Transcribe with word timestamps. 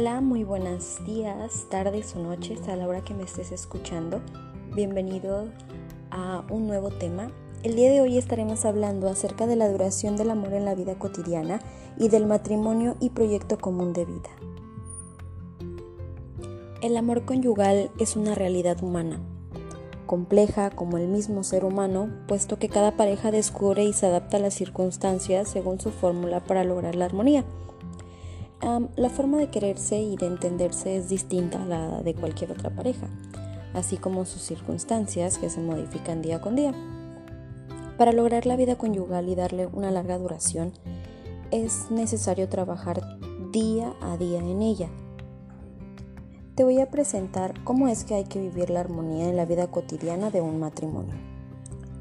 Hola, 0.00 0.20
muy 0.20 0.44
buenos 0.44 1.04
días, 1.04 1.66
tardes 1.70 2.14
o 2.14 2.20
noches 2.20 2.68
a 2.68 2.76
la 2.76 2.86
hora 2.86 3.02
que 3.02 3.14
me 3.14 3.24
estés 3.24 3.50
escuchando. 3.50 4.20
Bienvenido 4.72 5.48
a 6.12 6.44
un 6.50 6.68
nuevo 6.68 6.90
tema. 6.90 7.32
El 7.64 7.74
día 7.74 7.90
de 7.90 8.00
hoy 8.00 8.16
estaremos 8.16 8.64
hablando 8.64 9.08
acerca 9.08 9.48
de 9.48 9.56
la 9.56 9.68
duración 9.68 10.16
del 10.16 10.30
amor 10.30 10.52
en 10.52 10.66
la 10.66 10.76
vida 10.76 10.96
cotidiana 11.00 11.58
y 11.98 12.10
del 12.10 12.26
matrimonio 12.26 12.94
y 13.00 13.10
proyecto 13.10 13.58
común 13.58 13.92
de 13.92 14.04
vida. 14.04 14.30
El 16.80 16.96
amor 16.96 17.24
conyugal 17.24 17.90
es 17.98 18.14
una 18.14 18.36
realidad 18.36 18.80
humana, 18.84 19.18
compleja 20.06 20.70
como 20.70 20.96
el 20.98 21.08
mismo 21.08 21.42
ser 21.42 21.64
humano, 21.64 22.08
puesto 22.28 22.56
que 22.56 22.68
cada 22.68 22.92
pareja 22.92 23.32
descubre 23.32 23.82
y 23.82 23.92
se 23.92 24.06
adapta 24.06 24.36
a 24.36 24.40
las 24.40 24.54
circunstancias 24.54 25.48
según 25.48 25.80
su 25.80 25.90
fórmula 25.90 26.38
para 26.38 26.62
lograr 26.62 26.94
la 26.94 27.06
armonía 27.06 27.44
la 28.60 29.10
forma 29.10 29.38
de 29.38 29.50
quererse 29.50 29.98
y 29.98 30.16
de 30.16 30.26
entenderse 30.26 30.96
es 30.96 31.08
distinta 31.08 31.62
a 31.62 31.66
la 31.66 32.02
de 32.02 32.14
cualquier 32.14 32.52
otra 32.52 32.70
pareja, 32.70 33.08
así 33.74 33.96
como 33.96 34.24
sus 34.24 34.42
circunstancias 34.42 35.38
que 35.38 35.50
se 35.50 35.60
modifican 35.60 36.22
día 36.22 36.40
con 36.40 36.56
día. 36.56 36.74
Para 37.96 38.12
lograr 38.12 38.46
la 38.46 38.56
vida 38.56 38.76
conyugal 38.76 39.28
y 39.28 39.34
darle 39.34 39.66
una 39.66 39.90
larga 39.90 40.18
duración, 40.18 40.72
es 41.50 41.90
necesario 41.90 42.48
trabajar 42.48 43.02
día 43.52 43.94
a 44.00 44.16
día 44.16 44.38
en 44.38 44.62
ella. 44.62 44.88
Te 46.54 46.64
voy 46.64 46.80
a 46.80 46.90
presentar 46.90 47.54
cómo 47.64 47.88
es 47.88 48.04
que 48.04 48.14
hay 48.14 48.24
que 48.24 48.40
vivir 48.40 48.70
la 48.70 48.80
armonía 48.80 49.28
en 49.28 49.36
la 49.36 49.46
vida 49.46 49.68
cotidiana 49.68 50.30
de 50.30 50.40
un 50.40 50.58
matrimonio. 50.58 51.14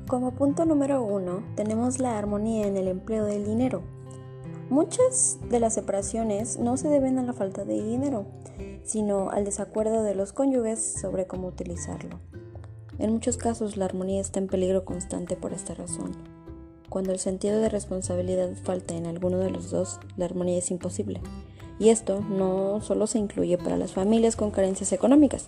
Como 0.07 0.31
punto 0.31 0.65
número 0.65 1.03
uno, 1.03 1.43
tenemos 1.55 1.99
la 1.99 2.17
armonía 2.17 2.65
en 2.65 2.77
el 2.77 2.87
empleo 2.87 3.25
del 3.25 3.45
dinero. 3.45 3.83
Muchas 4.69 5.37
de 5.49 5.61
las 5.61 5.75
separaciones 5.75 6.59
no 6.59 6.75
se 6.75 6.89
deben 6.89 7.17
a 7.19 7.23
la 7.23 7.31
falta 7.31 7.63
de 7.63 7.81
dinero, 7.81 8.25
sino 8.83 9.29
al 9.29 9.45
desacuerdo 9.45 10.03
de 10.03 10.13
los 10.13 10.33
cónyuges 10.33 10.99
sobre 10.99 11.25
cómo 11.25 11.47
utilizarlo. 11.47 12.19
En 12.99 13.13
muchos 13.13 13.37
casos 13.37 13.77
la 13.77 13.85
armonía 13.85 14.19
está 14.19 14.39
en 14.39 14.47
peligro 14.47 14.83
constante 14.83 15.37
por 15.37 15.53
esta 15.53 15.73
razón. 15.73 16.11
Cuando 16.89 17.13
el 17.13 17.19
sentido 17.19 17.61
de 17.61 17.69
responsabilidad 17.69 18.49
falta 18.61 18.93
en 18.93 19.05
alguno 19.05 19.37
de 19.37 19.51
los 19.51 19.71
dos, 19.71 20.01
la 20.17 20.25
armonía 20.25 20.57
es 20.57 20.69
imposible. 20.69 21.21
Y 21.79 21.89
esto 21.89 22.19
no 22.19 22.81
solo 22.81 23.07
se 23.07 23.19
incluye 23.19 23.57
para 23.57 23.77
las 23.77 23.93
familias 23.93 24.35
con 24.35 24.51
carencias 24.51 24.91
económicas, 24.91 25.47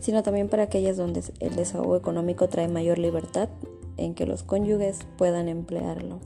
sino 0.00 0.22
también 0.22 0.48
para 0.48 0.64
aquellas 0.64 0.98
donde 0.98 1.22
el 1.38 1.56
desahogo 1.56 1.96
económico 1.96 2.48
trae 2.48 2.68
mayor 2.68 2.98
libertad 2.98 3.48
en 3.96 4.14
que 4.14 4.26
los 4.26 4.42
cónyuges 4.42 4.98
puedan 5.16 5.48
emplearlo. 5.48 6.18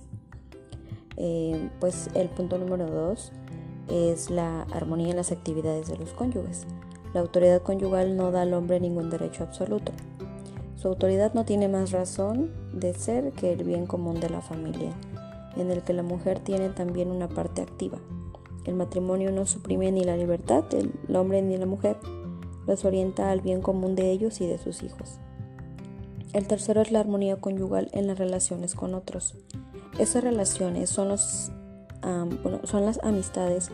Eh, 1.17 1.71
pues 1.81 2.11
el 2.15 2.29
punto 2.29 2.59
número 2.59 2.87
dos 2.87 3.33
es 3.89 4.31
la 4.31 4.63
armonía 4.73 5.11
en 5.11 5.17
las 5.17 5.33
actividades 5.33 5.89
de 5.89 5.97
los 5.97 6.13
cónyuges. 6.13 6.67
La 7.13 7.21
autoridad 7.21 7.63
conyugal 7.63 8.17
no 8.17 8.31
da 8.33 8.43
al 8.43 8.55
hombre 8.55 8.81
ningún 8.81 9.11
derecho 9.11 9.45
absoluto. 9.45 9.93
Su 10.77 10.89
autoridad 10.89 11.33
no 11.35 11.45
tiene 11.45 11.69
más 11.69 11.93
razón 11.93 12.51
de 12.73 12.93
ser 12.95 13.33
que 13.33 13.53
el 13.53 13.65
bien 13.65 13.87
común 13.87 14.21
de 14.21 14.31
la 14.31 14.41
familia, 14.41 14.91
en 15.57 15.71
el 15.71 15.83
que 15.83 15.93
la 15.93 16.03
mujer 16.03 16.41
tiene 16.41 16.71
también 16.71 17.11
una 17.11 17.29
parte 17.29 17.63
activa. 17.63 17.99
El 18.65 18.75
matrimonio 18.75 19.31
no 19.31 19.47
suprime 19.47 19.93
ni 19.93 20.05
la 20.05 20.17
libertad 20.17 20.65
del 20.65 20.93
hombre 21.15 21.43
ni 21.43 21.57
la 21.57 21.67
mujer, 21.67 21.97
los 22.67 22.85
orienta 22.85 23.31
al 23.31 23.41
bien 23.41 23.61
común 23.61 23.95
de 23.95 24.11
ellos 24.11 24.41
y 24.41 24.47
de 24.47 24.59
sus 24.59 24.83
hijos. 24.83 25.19
El 26.33 26.49
tercero 26.49 26.81
es 26.81 26.91
la 26.91 27.01
armonía 27.01 27.37
conyugal 27.37 27.89
en 27.93 28.07
las 28.07 28.19
relaciones 28.19 28.75
con 28.75 28.95
otros. 28.95 29.37
Esas 29.99 30.25
relaciones 30.25 30.91
son, 30.91 31.09
los, 31.09 31.53
son 32.65 32.85
las 32.85 32.99
amistades 33.05 33.71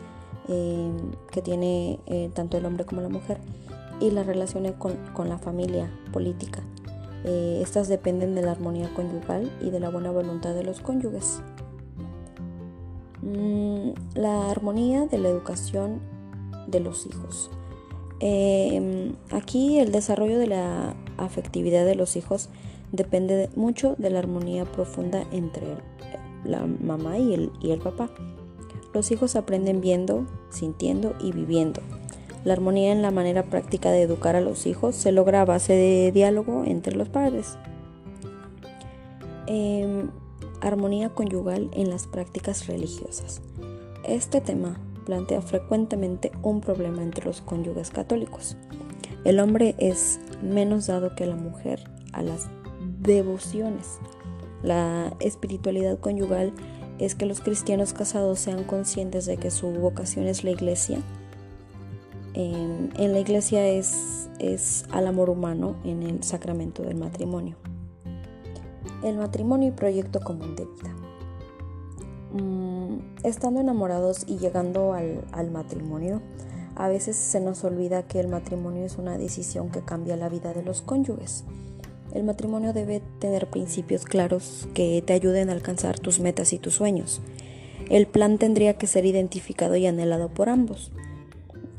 em, 0.47 0.97
que 1.31 1.41
tiene 1.41 1.99
eh, 2.05 2.29
tanto 2.33 2.57
el 2.57 2.65
hombre 2.65 2.85
como 2.85 3.01
la 3.01 3.09
mujer 3.09 3.39
y 3.99 4.11
las 4.11 4.25
relaciones 4.27 4.73
con, 4.73 5.29
la 5.29 5.37
familia 5.39 5.91
política. 6.11 6.61
Eh, 7.23 7.59
estas 7.61 7.87
dependen 7.87 8.35
de 8.35 8.41
la 8.43 8.51
armonía 8.51 8.93
conyugal 8.93 9.51
y 9.61 9.69
de 9.69 9.79
la 9.79 9.89
buena 9.89 10.11
voluntad 10.11 10.53
de 10.53 10.63
los 10.63 10.79
cónyuges. 10.79 11.41
Mm, 13.21 13.91
la 14.15 14.49
armonía 14.49 15.07
de 15.07 15.17
la 15.17 15.29
educación 15.29 16.01
de 16.67 16.79
los 16.79 17.05
hijos. 17.07 17.49
Aquí 19.31 19.79
el 19.79 19.91
desarrollo 19.91 20.37
de 20.37 20.45
la 20.45 20.95
afectividad 21.17 21.85
de 21.85 21.95
los 21.95 22.15
hijos 22.15 22.49
depende 22.91 23.49
mucho 23.55 23.95
de 23.97 24.09
la 24.09 24.19
armonía 24.19 24.65
profunda 24.65 25.23
entre 25.31 25.77
la 26.43 26.65
mamá 26.65 27.17
y 27.17 27.33
el, 27.33 27.51
y 27.61 27.71
el 27.71 27.79
papá. 27.79 28.09
Los 28.93 29.11
hijos 29.11 29.35
aprenden 29.35 29.81
viendo, 29.81 30.27
sintiendo 30.49 31.15
y 31.19 31.31
viviendo. 31.31 31.81
La 32.43 32.53
armonía 32.53 32.91
en 32.91 33.01
la 33.01 33.11
manera 33.11 33.43
práctica 33.43 33.91
de 33.91 34.01
educar 34.01 34.35
a 34.35 34.41
los 34.41 34.65
hijos 34.65 34.95
se 34.95 35.11
logra 35.11 35.41
a 35.41 35.45
base 35.45 35.73
de 35.73 36.11
diálogo 36.11 36.63
entre 36.65 36.95
los 36.95 37.07
padres. 37.07 37.57
Em, 39.47 40.09
armonía 40.59 41.09
conyugal 41.09 41.69
en 41.73 41.89
las 41.89 42.07
prácticas 42.07 42.67
religiosas. 42.67 43.41
Este 44.03 44.41
tema 44.41 44.79
plantea 45.05 45.41
frecuentemente 45.41 46.31
un 46.41 46.61
problema 46.61 47.03
entre 47.03 47.25
los 47.25 47.41
cónyuges 47.41 47.91
católicos. 47.91 48.57
El 49.23 49.39
hombre 49.39 49.75
es 49.77 50.19
menos 50.41 50.87
dado 50.87 51.15
que 51.15 51.27
la 51.27 51.35
mujer 51.35 51.83
a 52.11 52.23
las 52.23 52.47
devociones, 53.01 53.99
la 54.63 55.13
espiritualidad 55.19 55.99
conyugal 55.99 56.53
es 56.99 57.15
que 57.15 57.25
los 57.25 57.41
cristianos 57.41 57.93
casados 57.93 58.39
sean 58.39 58.63
conscientes 58.63 59.25
de 59.25 59.37
que 59.37 59.49
su 59.49 59.67
vocación 59.71 60.27
es 60.27 60.43
la 60.43 60.51
iglesia. 60.51 60.99
En, 62.33 62.91
la 62.95 63.19
iglesia 63.19 63.67
es, 63.67 64.29
es 64.39 64.85
al 64.91 65.07
amor 65.07 65.29
humano 65.29 65.75
en 65.83 66.03
el 66.03 66.23
sacramento 66.23 66.83
del 66.83 66.95
matrimonio. 66.95 67.57
El 69.03 69.17
matrimonio 69.17 69.69
y 69.69 69.71
proyecto 69.71 70.19
común 70.19 70.55
de 70.55 70.65
vida. 70.65 70.95
Mm, 72.33 72.99
estando 73.23 73.59
enamorados 73.59 74.23
y 74.27 74.37
llegando 74.37 74.93
al 74.93 75.51
matrimonio, 75.51 76.21
a 76.75 76.87
veces 76.87 77.15
se 77.15 77.41
nos 77.41 77.63
olvida 77.63 78.03
que 78.03 78.19
el 78.19 78.27
matrimonio 78.27 78.85
es 78.85 78.97
una 78.97 79.17
decisión 79.17 79.69
que 79.69 79.81
cambia 79.81 80.15
la 80.15 80.29
vida 80.29 80.53
de 80.53 80.63
los 80.63 80.81
cónyuges. 80.81 81.43
El 82.13 82.23
matrimonio 82.23 82.73
debe 82.73 83.01
tener 83.19 83.47
principios 83.49 84.03
claros 84.03 84.67
que 84.73 85.01
te 85.05 85.13
ayuden 85.13 85.49
a 85.49 85.53
alcanzar 85.53 85.97
tus 85.99 86.19
metas 86.19 86.51
y 86.51 86.59
tus 86.59 86.75
sueños. 86.75 87.21
El 87.89 88.05
plan 88.05 88.37
tendría 88.37 88.77
que 88.77 88.87
ser 88.87 89.05
identificado 89.05 89.77
y 89.77 89.85
anhelado 89.85 90.29
por 90.29 90.49
ambos. 90.49 90.91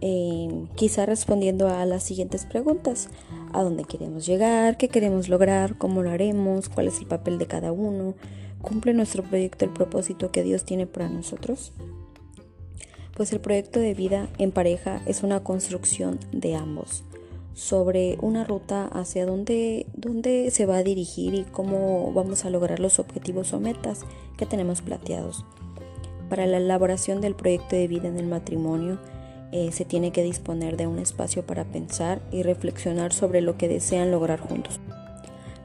Eh, 0.00 0.66
quizá 0.74 1.04
respondiendo 1.04 1.68
a 1.68 1.84
las 1.84 2.02
siguientes 2.02 2.46
preguntas. 2.46 3.08
¿A 3.52 3.62
dónde 3.62 3.84
queremos 3.84 4.24
llegar? 4.24 4.78
¿Qué 4.78 4.88
queremos 4.88 5.28
lograr? 5.28 5.76
¿Cómo 5.76 6.02
lo 6.02 6.10
haremos? 6.10 6.70
¿Cuál 6.70 6.88
es 6.88 6.98
el 6.98 7.06
papel 7.06 7.38
de 7.38 7.46
cada 7.46 7.70
uno? 7.70 8.14
¿Cumple 8.62 8.94
nuestro 8.94 9.22
proyecto 9.22 9.66
el 9.66 9.70
propósito 9.70 10.32
que 10.32 10.42
Dios 10.42 10.64
tiene 10.64 10.86
para 10.86 11.10
nosotros? 11.10 11.72
Pues 13.14 13.32
el 13.32 13.40
proyecto 13.40 13.80
de 13.80 13.92
vida 13.92 14.28
en 14.38 14.50
pareja 14.50 15.02
es 15.04 15.22
una 15.22 15.44
construcción 15.44 16.18
de 16.32 16.56
ambos 16.56 17.04
sobre 17.54 18.18
una 18.20 18.44
ruta 18.44 18.86
hacia 18.86 19.26
dónde, 19.26 19.86
dónde 19.94 20.50
se 20.50 20.66
va 20.66 20.78
a 20.78 20.82
dirigir 20.82 21.34
y 21.34 21.44
cómo 21.44 22.12
vamos 22.12 22.44
a 22.44 22.50
lograr 22.50 22.80
los 22.80 22.98
objetivos 22.98 23.52
o 23.52 23.60
metas 23.60 24.00
que 24.36 24.46
tenemos 24.46 24.82
planteados. 24.82 25.44
Para 26.28 26.46
la 26.46 26.56
elaboración 26.56 27.20
del 27.20 27.34
proyecto 27.34 27.76
de 27.76 27.88
vida 27.88 28.08
en 28.08 28.18
el 28.18 28.26
matrimonio, 28.26 28.98
eh, 29.52 29.70
se 29.70 29.84
tiene 29.84 30.12
que 30.12 30.22
disponer 30.22 30.78
de 30.78 30.86
un 30.86 30.98
espacio 30.98 31.44
para 31.44 31.64
pensar 31.64 32.22
y 32.32 32.42
reflexionar 32.42 33.12
sobre 33.12 33.42
lo 33.42 33.58
que 33.58 33.68
desean 33.68 34.10
lograr 34.10 34.40
juntos. 34.40 34.80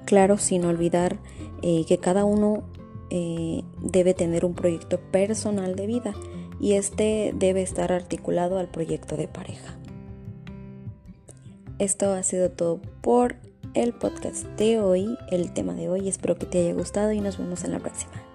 Claro, 0.03 0.37
sin 0.37 0.65
olvidar 0.65 1.17
eh, 1.61 1.85
que 1.87 1.97
cada 1.97 2.25
uno 2.25 2.63
eh, 3.09 3.63
debe 3.81 4.13
tener 4.13 4.43
un 4.43 4.55
proyecto 4.55 4.99
personal 4.99 5.77
de 5.77 5.87
vida 5.87 6.13
y 6.59 6.73
este 6.73 7.31
debe 7.33 7.61
estar 7.61 7.93
articulado 7.93 8.59
al 8.59 8.67
proyecto 8.67 9.15
de 9.15 9.29
pareja. 9.29 9.77
Esto 11.79 12.13
ha 12.13 12.23
sido 12.23 12.49
todo 12.49 12.81
por 13.01 13.35
el 13.75 13.93
podcast 13.93 14.45
de 14.57 14.79
hoy, 14.79 15.15
el 15.29 15.53
tema 15.53 15.75
de 15.75 15.89
hoy. 15.89 16.07
Espero 16.09 16.35
que 16.35 16.47
te 16.47 16.59
haya 16.59 16.73
gustado 16.73 17.11
y 17.11 17.21
nos 17.21 17.37
vemos 17.37 17.63
en 17.63 17.71
la 17.71 17.79
próxima. 17.79 18.26